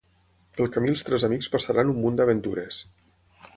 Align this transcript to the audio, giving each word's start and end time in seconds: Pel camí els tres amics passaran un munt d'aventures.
Pel 0.59 0.71
camí 0.77 0.89
els 0.93 1.03
tres 1.09 1.27
amics 1.27 1.51
passaran 1.57 1.93
un 1.93 2.01
munt 2.07 2.19
d'aventures. 2.21 2.83